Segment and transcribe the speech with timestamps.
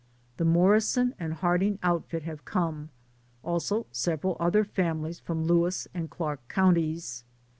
[0.37, 2.89] The Morrison and Harding outfit have come,
[3.43, 7.23] also several other families from Lewis and Clark counties.